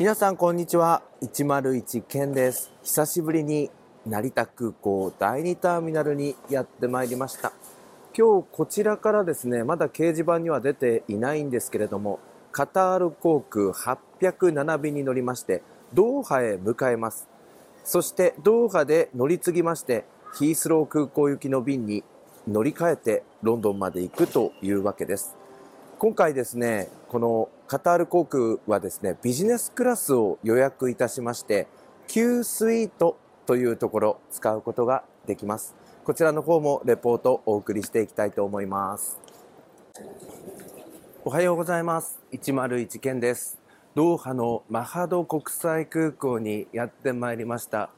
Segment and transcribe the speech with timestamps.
[0.00, 1.02] 皆さんこんにちは。
[1.20, 2.72] 101健です。
[2.82, 3.70] 久しぶりに
[4.06, 7.52] 成田空港第2ターミナルにやってまいりました。
[8.16, 12.18] 今日こちらからですねまだ掲示板には出ていないんですけれども
[12.50, 17.28] カタール航空807便に乗りましてドーハへ向かいます。
[17.84, 22.04] そしてドーハで乗り継ぎましてヒースロー空港行きの便に
[22.48, 25.36] 乗り換えてロンドンまで行くというわけです。
[26.00, 31.66] 今回ですねこのカタール航空はですねビジネスクラスを予約いたしまして
[32.08, 35.74] Q スイートというところ使うことができます。
[36.02, 39.20] こちらの方もレポートをお送りしていきたいと思います。
[41.22, 42.18] おはようございます。
[42.32, 43.60] 101件です。
[43.94, 47.90] ドーハのマハド国際空港にやってまいりました。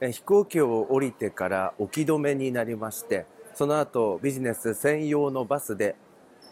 [0.00, 5.96] 飛行機を降りてから置き止めになりましてその後ビジネス専用のバスで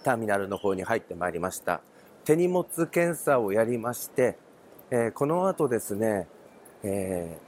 [0.05, 1.81] ターミナルの方に入ってまいりました。
[2.25, 4.39] 手荷物検査をやりまして、
[4.91, 6.27] えー、この後ですね、
[6.83, 7.39] え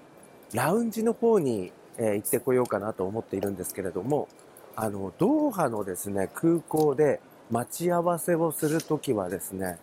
[0.52, 4.28] ー、ラウンジの方に、え、行ってこようかなと思っているんですけれども
[4.74, 9.78] あのドーハのですね空港で待ち合わせをするときはですね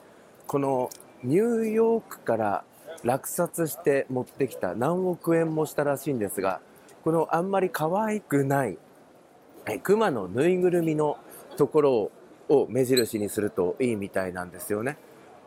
[0.45, 0.89] この
[1.23, 2.63] ニューヨークから
[3.03, 6.61] 落札して持ってきた何億円もしたらしいんですが
[7.03, 8.77] このあんまり可愛くない
[9.81, 11.17] 熊のぬいぐるみの
[11.57, 12.11] ところを
[12.53, 14.97] を目印にするといいみたいなんですよね。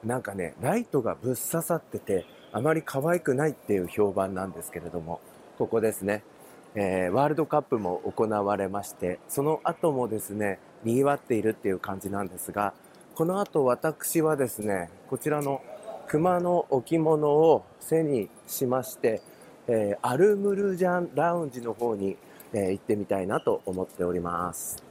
[0.04, 5.20] なんかね、ライトがぶっ刺さってて、あまり可愛くないっていう評判なんですけれども、
[5.58, 6.22] ここですね、
[6.74, 12.74] えー、ワールドカップも行われまして、その後もですね、賑わっているっていう感じなんですが、
[13.14, 15.62] この後私はですね、こちらの
[16.06, 19.22] 熊の置物を背にしまして、
[19.68, 22.16] えー、アルムルジャンラウンジの方に、
[22.52, 24.85] えー、行ってみたいなと思っております。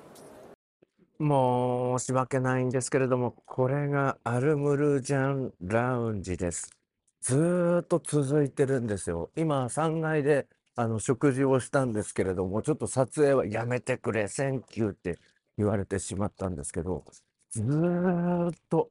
[1.19, 6.69] 申し訳ないんですけれども、これがアルムルジャンラウンジです。
[7.21, 9.31] ずーっと続いてるんですよ。
[9.35, 15.17] 今、3階であの食事をしたんですけれども、ちょっと撮影はやめてくれ、 thank you って
[15.57, 17.05] 言われてしまったんですけど、
[17.49, 18.89] ずーっと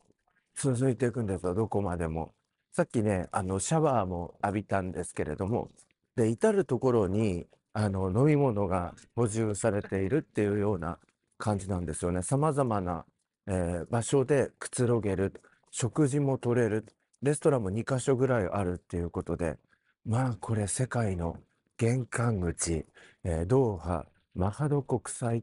[0.56, 2.32] 続いていくんですよ、どこまでも。
[2.72, 5.70] さっきね、あのシャワーも浴びたんですけれども、
[6.16, 10.98] で、至るところにあの飲み物が補充されているっていうような
[11.38, 12.22] 感じなんですよね。
[12.22, 13.04] 様々な、
[13.46, 15.32] えー、場所でくつろげる、
[15.70, 16.86] 食事も取れる、
[17.22, 19.58] レストランも2カ所ぐらいあるっていうことで、
[20.04, 21.38] まあこれ世界の
[21.76, 22.86] 玄関口、
[23.24, 25.42] えー、ドーハ、マハド国際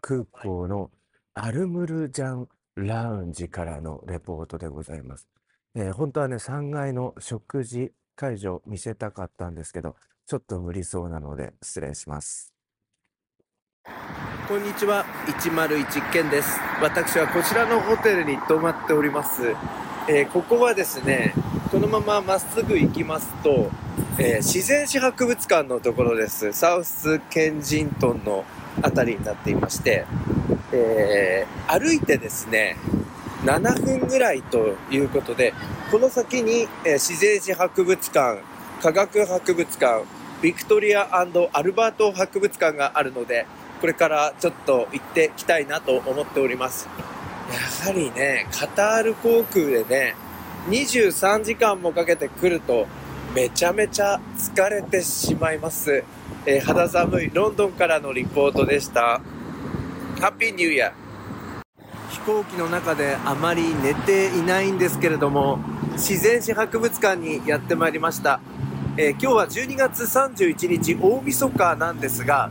[0.00, 0.90] 空港の
[1.34, 5.28] アルムルジャンラウンジからのレポートでございます。
[5.74, 12.54] えー、本当はね、3階の食事会場見せたかったんですけど、ちょっと無理そうなので失礼します。
[14.50, 15.04] こんにちは。
[15.28, 16.58] 101件です。
[16.82, 19.54] 私はこちらのホテルに泊まっております、
[20.08, 21.34] えー、ここはですね
[21.70, 23.70] このまままっすぐ行きますと、
[24.18, 26.52] えー、自然史博物館のところです。
[26.52, 28.44] サウスケンジントンの
[28.82, 30.04] 辺りになっていまして、
[30.72, 32.74] えー、歩いてですね
[33.44, 35.54] 7分ぐらいということで
[35.92, 38.42] この先に、え自然史博物館
[38.82, 40.04] 科学博物館
[40.42, 41.24] ビクトリアア
[41.62, 43.46] ルバート博物館があるので
[43.80, 46.88] これからちょっと行ってきたいなと思っております。
[47.50, 50.14] やはりね、カタール航空でね、
[50.68, 52.86] 23時間もかけて来ると、
[53.34, 56.04] めちゃめちゃ疲れてしまいます。
[56.46, 59.20] えー、肌寒いロンドンからのリポートでした。
[60.20, 60.92] ハッピーニューイヤー。
[62.10, 65.58] 飛行機の中であまり寝ていないんですけれども、
[65.92, 68.40] 自然史博物館にやってまいりました。
[68.96, 72.50] えー、今日は12月31日大晦日なんですが、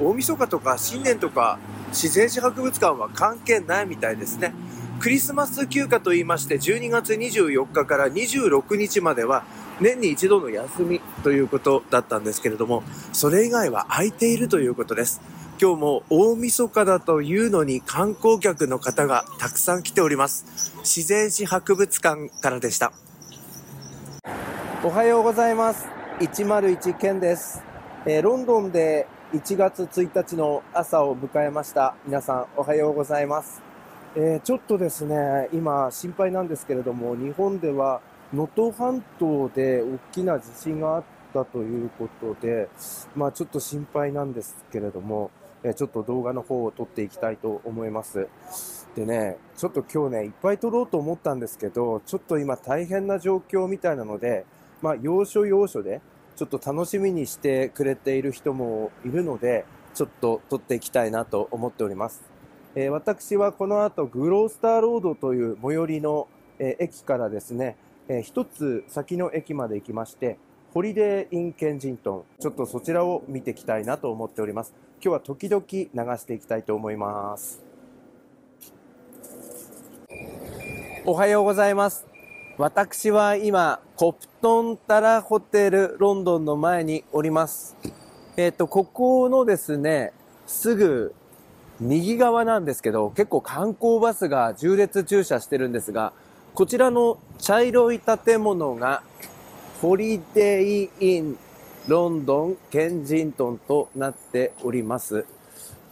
[0.00, 4.52] 大晦日とか新年とか自然史博物館は関係ないみたいですね。
[5.00, 9.44] クリスマス休暇と言いまして12月24日から26日までは
[9.80, 12.82] 年に一度の休みということだったんですけれども、
[13.12, 15.20] それ以外は空いているということです。
[15.60, 20.44] 今日も大晦日だというのに観光客の方がたくさん来ております。
[20.78, 22.92] 自然史博物館からでした。
[24.82, 25.86] おはようございます。
[26.20, 27.62] 101件です。
[28.06, 31.96] えー、ロンドンで1月1日の朝を迎えました。
[32.06, 33.60] 皆さんおはようございます。
[34.14, 38.00] えー、ちょっとですね、今心配なんですけれども、日本では
[38.32, 42.68] 能登半島で大きな地震があったということで、
[43.16, 45.32] まあちょっと心配なんですけれども、
[45.64, 48.28] えー、ちょっと動画の方を撮っていきたいと思います。
[48.94, 54.46] でね、ちょっと今日ね、いっぱい撮ろうと思ったんですけど、ちょっと今大変な状況みたいなので、
[54.80, 56.00] まあ要所要所で、
[56.36, 59.64] ちょっと楽しみにしてくれている人もいるので、
[59.94, 62.22] ちょっと撮っていきたいなと思っております。
[62.74, 66.26] えー、私はこの後グロースターロードという最寄りの、
[66.58, 67.76] えー、駅からですね、
[68.08, 70.38] えー一つ先の駅まで行きまして、
[70.74, 74.74] ホリデー・イン・ケンジントン、ちょっとそちらを見ていきたいなと思っております。
[75.00, 77.62] 今日は時々流していきたいと思います。
[81.06, 82.13] おはようございます。
[82.56, 87.76] 私は今、コプソーンタラホテルロンドンの前におります。
[88.36, 90.12] えっ、と、ここのですね、
[90.46, 91.16] すぐ
[91.80, 96.12] 右側なんですけど、結構観光バスが縦列駐車してるんですが、
[96.54, 99.02] こちらの茶色い建物が、
[99.82, 101.36] ホリデイイン
[101.88, 105.26] ロンドンケンジントンとなっております。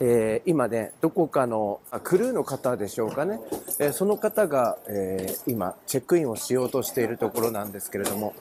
[0.05, 3.39] えー今ね、どこかのあクルーの方でしょうかね、
[3.79, 8.35] えーその方が、えー今、チェックインをしようとしているところなんですけれども、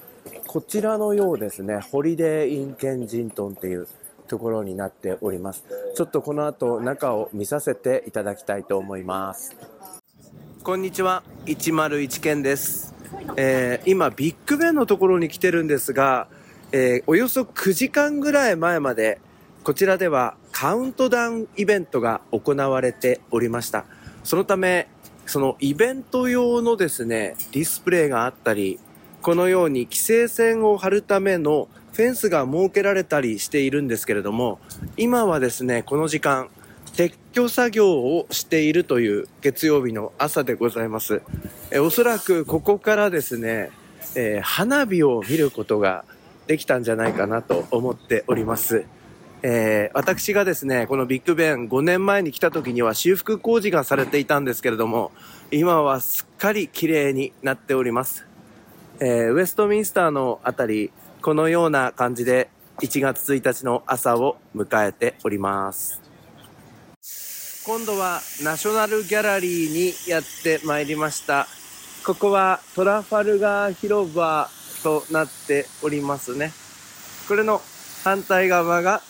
[0.47, 3.87] こちらのようですね、ホリデー・イン・ケンジントンっていう
[4.27, 5.63] ところになっております。
[5.95, 9.55] ちょっとこの後、中を見させていただきたいと思います。
[10.63, 12.95] こんにちは、101件です。
[13.37, 16.27] えー今、ビッグベンのところに来てるんですが、
[16.71, 19.19] えーおよそ9時間ぐらい前まで、
[19.63, 23.83] こちらではカウントダウンイベントが行われておりました。
[24.23, 24.89] そのため、
[25.25, 28.79] そのイベント用のですね、ディスプレイがあったり、
[29.23, 34.59] このように規制線を張るためのフェンスが設けられたりしているんですけれども、
[34.97, 36.51] 今はですね、この時間、
[36.93, 41.23] 撤去作業をしているという月曜日の朝でございます。
[41.71, 43.71] えおそらくここからですね、
[44.15, 46.05] えー花火を見ることが
[46.45, 48.85] できたんじゃないかなと思っております。
[49.43, 55.11] えー私がですね、このビッグベン5年前に来た時には修復工事がされていたんですけれども、
[55.51, 58.25] 今はすっかり綺麗になっております。
[58.99, 60.91] えーウェストミンスターのあたり、
[61.21, 62.49] このような感じで
[62.81, 66.01] 1月1日の朝を迎えております。
[67.65, 71.47] 今度はナショナルギャラリーにやってまいりました。
[72.05, 74.49] ここはトラファルガー広場
[74.83, 76.53] となっておりますね。
[77.27, 77.61] これの
[78.03, 79.01] 反対側が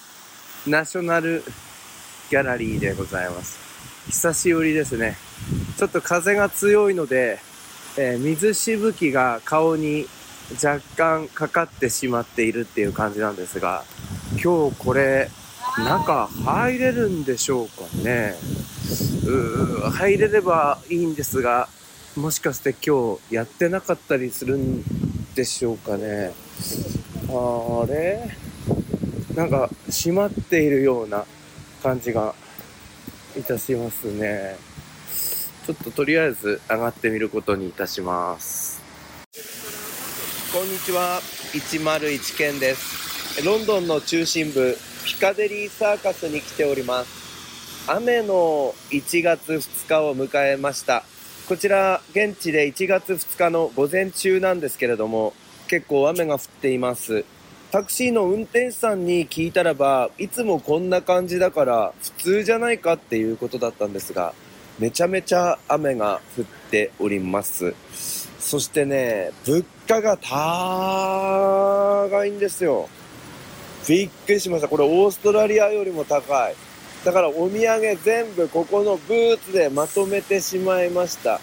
[0.67, 1.43] ナショナル
[2.29, 3.57] ギャラリーでございます。
[4.11, 5.17] 久しぶりですね。
[5.77, 7.39] ちょっと風が強いので、
[7.97, 10.05] えー水しぶきが顔に
[10.63, 13.83] 若干かかってしまっているっていう感じなんですが、
[14.43, 15.31] 今日これ、
[15.79, 18.35] 中入れるんでしょうかね。
[19.25, 21.69] うー入れればいいんですが、
[22.15, 24.83] もしかして今日やってなかったりするん
[25.33, 26.33] でしょうかね。
[27.29, 28.50] あれ？
[29.35, 31.25] なんか閉まっているような
[31.81, 32.35] 感じが
[33.37, 34.57] いたしますね。
[35.65, 38.81] ちょっととりあえず上がってみることにいたします。
[40.51, 41.21] こんにちは、
[41.53, 43.45] 101件です。
[43.45, 44.75] ロンドンの中心部、
[45.05, 47.87] ピカデリーサーカスに来ております。
[47.87, 51.03] 雨の1月2日を迎えました。
[51.47, 55.33] こちら、現地で1月2日の午前中なんですけれども、
[55.69, 57.23] 結構雨が降っています。
[57.71, 64.33] タクシーの運転手さんに聞いたらば、いつもこんな感じだから普通じゃないかっていうことだったんですが、
[64.77, 67.73] めちゃめちゃ雨が降っております。
[68.41, 72.89] そしてね、物価が高いんですよ。
[73.87, 74.67] びっくりしました。
[74.67, 76.55] これオーストラリアよりも高い。
[77.05, 81.39] だからお土産全部ここのブーツでまとめてしまいました。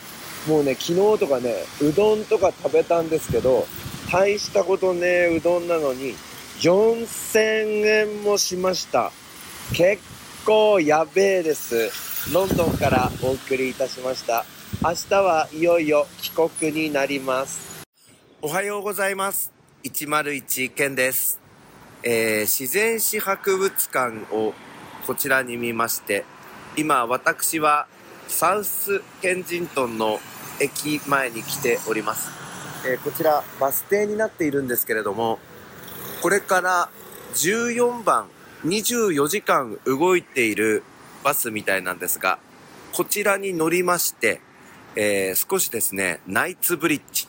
[0.47, 3.67] もうね、昨日とかね、うどんとか食べたんですけど、
[4.11, 6.15] 大したことねえうどんなのに、
[6.61, 9.13] 4000円もしました。
[9.75, 10.03] 結
[10.47, 11.91] 構やべえです。
[12.33, 14.47] ロンドンからお送りいたしました。
[14.83, 17.87] 明日はいよいよ帰国になります。
[18.41, 19.53] おはようございます。
[19.85, 21.39] 101健です。
[22.03, 24.55] えー自然史博物館を
[25.07, 26.25] こちらに見まして、
[26.79, 27.87] 今私は
[28.27, 30.19] サウスケンジントンの
[30.61, 32.48] 駅前に来ております。
[32.89, 35.39] えーこちらバス停になっているんですけれども、
[36.23, 36.89] これから
[37.35, 38.29] 14番
[38.65, 40.83] 24時間動いている
[41.23, 42.39] バスみたいなんですが、
[42.95, 44.41] こちらに乗りまして、
[44.97, 47.29] えー少しですね、ナイツブリッジ、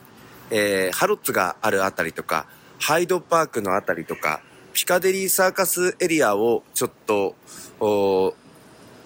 [0.50, 2.46] えーハロッツがあるあたりとか、
[2.80, 7.36] ハイドパークのあたりとか、ピカデリーサーカスエリアをちょっと、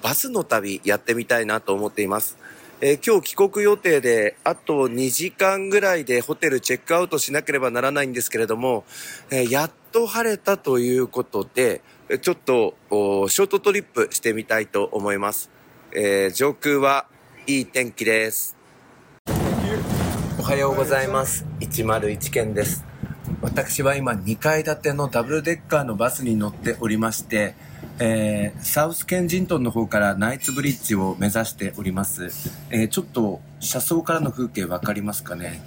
[0.04, 2.38] バスの旅やってみたいなと思っています。
[2.86, 8.84] えー今日帰国予定で、あと2時間ぐらいでホテルチェックアウトしなければならないんですけれども、
[9.32, 15.50] えーやっと晴れたということで、えちょっとおショートトリップしてみたいと思います。
[15.94, 17.06] えー上空は
[17.48, 18.58] いい天気です。
[20.38, 21.46] おはようございます。
[21.62, 22.84] 101件です。
[23.42, 27.56] 私は今2階建てのダブルデッカーのバスに乗っておりまして、
[28.00, 32.30] えーサウスケンジントンの方からナイツブリッジを目指しております。
[32.70, 35.62] えーちょっと車窓からの風景わかりますかね？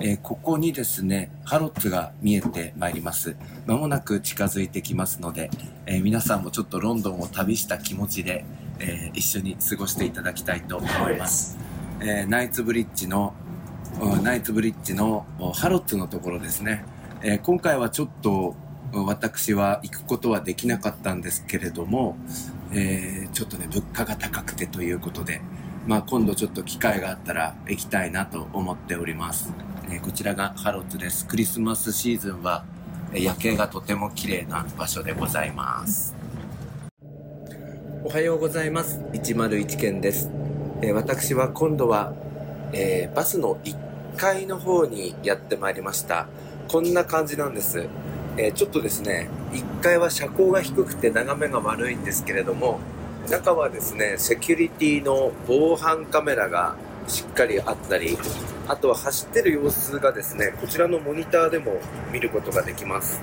[0.00, 3.36] えー、ここにですね、ハロッツが見えてまいります。
[3.66, 5.50] まもなく近づいてきますので、
[5.84, 8.46] えー、皆さんもちょっとロンドンを旅した気持ちで、
[8.78, 11.58] えー、一緒に過ごしていただきたいと思います。
[12.00, 13.34] えナイツブリッジの、
[14.22, 16.84] ナイツブリッジのハロッツのところですね。
[17.22, 18.56] え今回はちょっと
[18.92, 22.16] 私は行くことはできなかったんですけれども、
[22.72, 25.40] えちょっとね、物価が高くてということで、
[25.86, 29.52] まあ、今度ちょっと機会があったら行きたいなと思っております。
[29.90, 31.26] えー、こちらがハロッツです。
[31.26, 32.64] クリスマスシーズンは
[33.12, 36.14] 夜景がとても綺麗な場所でございます。
[38.04, 39.00] おはようございます。
[39.12, 40.30] 101件です。
[40.80, 42.14] えー、私は今度は、
[42.72, 46.28] えー、バスの1階の方にやってまいりました。
[46.68, 47.88] こんな感じなんです。
[48.36, 52.80] えー、ちょっとですね、1階は車高が低くて眺めが悪いんですけれども、
[53.28, 56.76] 中はですね、セキュリティの防犯カメラが
[57.08, 58.16] しっかりあったり、
[58.68, 63.20] あとは走ってる様子がですね、こちらのモニターでも見ることができます。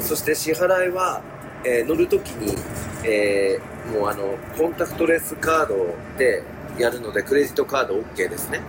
[0.00, 1.22] そして支払いは、
[1.64, 2.56] えー、乗るときに、
[3.04, 6.42] えー、もうあの、コンタクトレスカードで
[6.78, 8.60] やるので、クレジットカード OK ですね。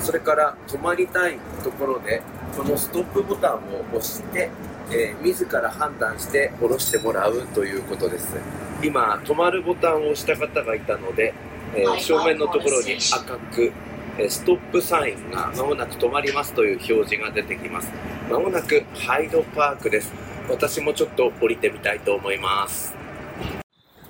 [0.00, 2.22] それから止まりたいところで、
[2.56, 3.58] このストップボタンを
[3.92, 4.50] 押して、
[4.90, 8.36] えー、自ら判断して下ろしてもらうということです。
[8.82, 11.34] 今、止まるボタンを押した方がいたので、
[11.74, 13.72] えー、正面のところに赤く、
[14.18, 17.90] えストップサインが間もなく止まりますという表示が出てきます。
[18.30, 20.12] 間もなくハイドパークです。
[20.48, 22.94] 私もちょっと降りてみたいと思います。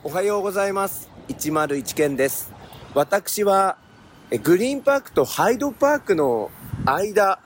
[0.05, 1.11] おはようございます。
[1.29, 2.53] 101件です。
[2.95, 3.79] 私は、
[4.43, 6.51] グリーンパークとハイドパークの
[6.85, 7.41] 間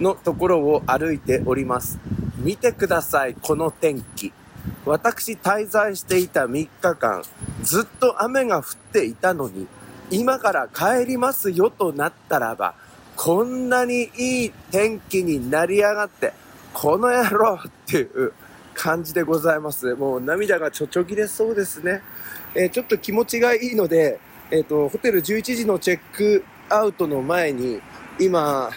[0.00, 1.98] のところを歩いております。
[2.40, 4.32] 見てください、この天気。
[4.86, 7.22] 私滞在していた3日間、
[7.62, 9.66] ずっと雨が降っていたのに、
[10.10, 12.74] 今から帰りますよとなったらば、
[13.14, 16.32] こんなにいい天気になりやがって、
[16.72, 18.32] この野郎っていう
[18.74, 19.94] 感じでございます。
[19.94, 22.00] もう涙がちょちょぎれそうですね。
[22.54, 24.18] えー、ちょっと気持ちがいいので、
[24.50, 27.82] えっ、ー、と、ホテル11時のチェックアウトの前に、
[28.18, 28.70] 今、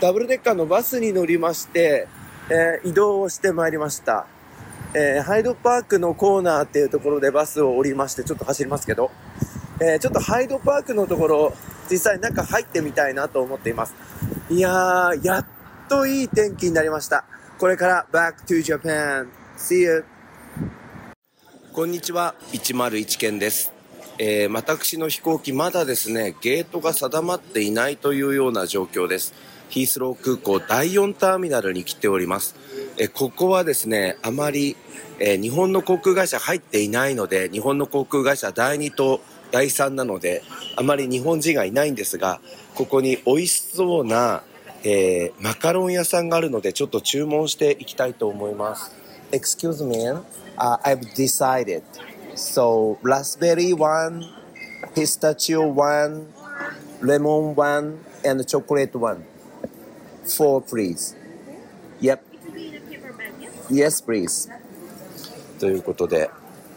[0.00, 2.08] ダブルデッカーのバスに乗りまして、
[2.48, 4.26] えー、移動をしてまいりました。
[4.94, 9.10] えー、ハイドパークのコーナーっていうところでバスを降りまして、ちょっと走りますけど、
[9.80, 11.52] えー、ちょっとハイドパークのところ、
[11.90, 13.94] 実際中入ってみたいなと思っています。
[14.48, 15.46] いやー、やっ
[15.88, 17.24] といい天気になりました。
[17.58, 19.28] これから Back to Japan.
[19.56, 20.04] See you!
[21.72, 23.72] こんにちは、101件です。
[24.18, 29.34] えー、私の飛行機まだですね、ゲートが定まっていないというような状況です。
[29.68, 32.54] ヒースロー空港第4ターミナルに来ております。
[32.98, 34.76] えここはですね、あまり
[35.18, 39.20] えー、日本の航空会社入っていないので、日本の航空会社第2と
[39.50, 40.42] 第3なので、
[40.76, 42.40] あまり日本人がいないんですが、
[42.74, 44.42] ここに美味しそうな、
[44.84, 48.92] えー、マカロン屋さんがあるので、ちょっと注文していきたいと思います。
[49.32, 50.06] Excuse me,
[50.58, 51.82] uh, I've decided.
[52.34, 54.22] So, raspberry one,
[54.94, 56.26] pistachio one,
[57.02, 59.24] lemon one, and chocolate one.
[60.26, 61.16] Four, please.
[62.00, 62.20] Yep.
[63.70, 64.50] Yes, please.
[65.58, 66.30] ということで、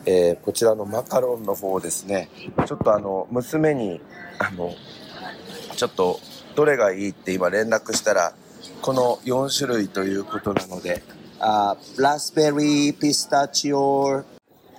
[0.06, 2.29] えー、こちらのマカロンの方ですね、
[2.65, 4.00] ちょっとあの、娘に、
[4.38, 4.74] あの、
[5.75, 6.20] ちょっと、
[6.56, 8.34] どれがいいって今連絡したら、
[8.82, 11.03] この4種類ということなので、
[11.39, 14.24] あラスベリー、ピスタチオ。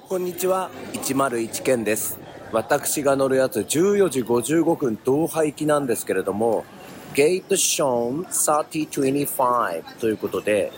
[0.09, 2.19] こんにちは、101件です。
[2.53, 6.65] 私が乗るやつ14時55分同ハ行きなんですけれども、
[7.14, 10.73] ゲートショーン3025ということで、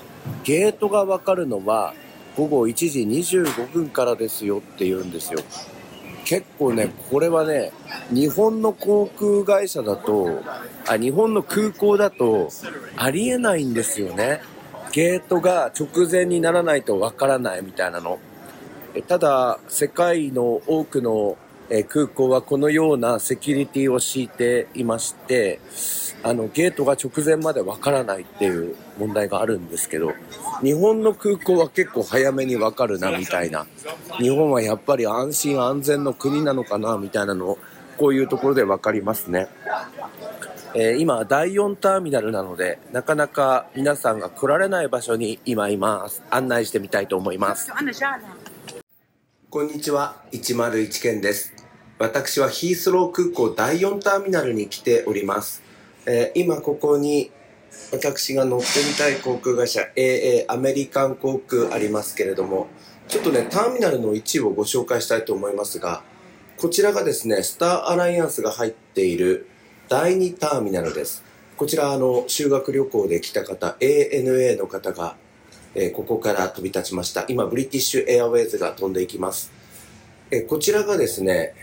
[0.45, 1.95] ゲートがわかるのは
[2.37, 5.41] 午後1時25分からですよって言うんですよ。
[6.25, 7.73] 結構ね、これはね、
[8.11, 10.43] 日本の航空会社だと、
[10.89, 12.49] あ、日本の空港だと
[12.97, 14.41] ありえないんですよね。
[14.93, 18.19] ゲートが直前にならないとわからないみたいなの。
[19.09, 21.37] ただ、世界の多くの
[21.89, 25.59] 空港はこのようなセキュリティを敷いていまして、
[26.23, 30.13] あの、ゲートが直前までわからないっていう問題があるんですけど、
[30.63, 33.67] 日本の空港は結構早めにわかるなみたいな。
[34.19, 37.59] 日本はやっぱり安心安全の国なのかなみたいなのを、
[37.97, 39.49] こういうところでわかりますね。
[40.75, 46.23] えー、今、第4ターミナルなので、なかなか皆さんが来られない場所に今います。
[46.31, 47.71] 案内してみたいと思います。
[49.51, 51.62] こんにちは、101件です。
[52.03, 55.63] 私はヒースロー空港第4ターミナルに来ております。
[56.05, 57.31] えー、今ここに
[57.93, 62.67] 私が乗ってみたい航空会社 AA アメリカン航空ありますけれども
[63.07, 66.03] ちょっとねターミナルの一部をご紹介したいと思いますが
[66.57, 69.47] こちらがですねスターアライアンスが入っている
[69.89, 71.23] 第2ターミナルです。
[71.57, 75.15] こちらあの修学旅行で来た方 ANA の方が、
[75.77, 77.27] えーここから飛び立ちました。
[77.29, 79.53] 今ブリティッシュエアウェイズが飛んでいきます、
[80.33, 81.55] えーこちらがですね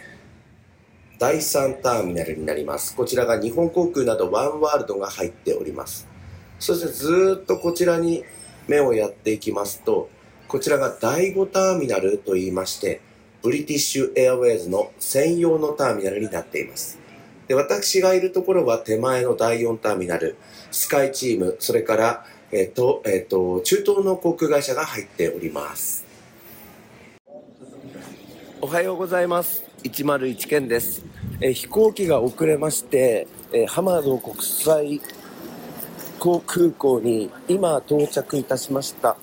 [1.20, 2.96] 第3ターミナルになります。
[2.96, 6.08] こちらが日本航空などワンワールドが入っております。
[6.60, 8.24] そしてずっとこちらに
[8.70, 10.10] 目をやっていきますと
[10.48, 13.02] こちらが第5ターミナルと言いまして
[13.42, 17.00] ブリティッシュエアウェイズの専用のターミナルになっています。
[17.50, 20.38] で私がいるところは手前の第4ターミナル
[20.72, 26.09] スカイチームそれから、えっとえっと中東の航空会社が入っております。
[28.62, 29.64] おはようございます。
[29.84, 31.02] 101件です、
[31.40, 35.02] え飛行機が遅れまして、えーハマド国際
[36.20, 39.16] 航空港に今到着いたしました、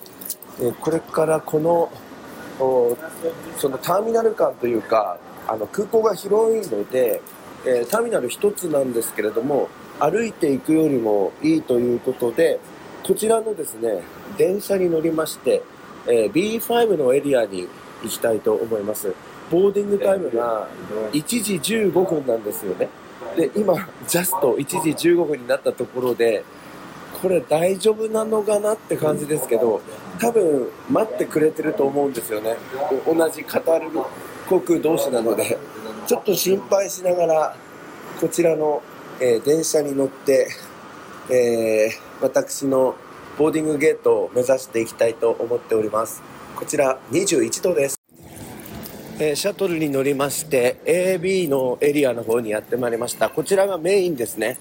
[0.58, 1.92] えこれからこの
[3.58, 7.20] そのターミナル間というかあの空港が広いので、
[7.66, 9.68] えターミナル一つなんですけれども
[10.00, 12.58] 歩いていくよりもいいということで
[13.06, 14.00] こちらのですね
[14.38, 15.62] 電車に乗りまして、
[16.06, 17.68] え B5 のエリアに
[18.02, 19.12] 行きたいと思います。
[19.50, 20.68] ボーディングタイムが
[21.12, 22.88] 1時15分なんですよね。
[23.36, 23.74] で今
[24.08, 26.44] ジャスト1時15分になったところで
[27.20, 29.80] これ大丈夫なのかなって感じですけど
[30.20, 32.56] 多分待ってくれてると思うんですよね。
[33.06, 33.90] 同じカタール
[34.48, 35.58] 航空同士なので
[36.06, 37.56] ちょっと心配しながら
[38.20, 38.82] こちらの、
[39.20, 40.48] えー電車に乗って、
[41.30, 42.94] えー私の
[43.38, 46.22] ボーディングゲートを目指していきたいと思っております。
[46.54, 48.05] こちら21度です。
[49.18, 53.30] えーシャトルに乗りまして AB のエリアの方にやってまいりました。
[53.30, 54.58] こちらがメインですね、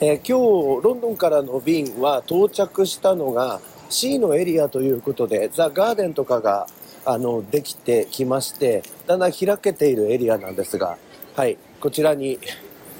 [0.00, 3.60] えー今日ロンドンからの便は到着したのが
[3.90, 6.68] C のエリアということでザ・ガーデンとかが
[7.04, 10.98] あのできてきましてだんだん開けているエリアなんですが
[11.34, 12.38] はいこちらに、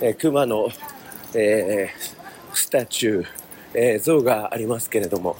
[0.00, 0.68] えー、熊の、
[1.34, 2.16] えー
[2.52, 3.26] スタチュー、
[3.74, 5.36] えー像がありますけれども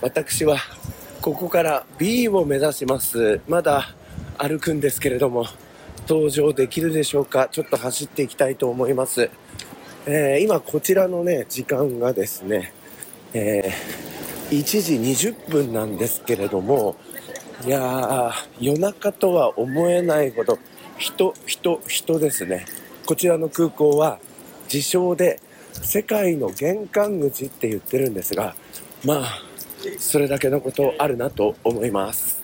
[0.00, 0.56] 私は
[1.20, 3.40] ここから B を目指します。
[3.46, 3.94] まだ
[4.42, 5.46] 歩くんですけれども
[6.08, 7.48] 登場できるでしょうか？
[7.48, 9.30] ちょっと走っていきたいと思います、
[10.04, 12.72] えー今こちらのね時間がですね、
[13.34, 14.82] えー1
[15.14, 16.96] 時20分なんですけれども
[17.64, 20.58] いやー夜中とは思えないほど
[20.98, 22.66] 人人人ですね。
[23.06, 24.18] こちらの空港は
[24.64, 25.40] 自称で
[25.72, 28.56] 世界の玄関口って言ってるんですが
[29.04, 29.42] まあ
[29.98, 32.41] それだけのことあるなと思います。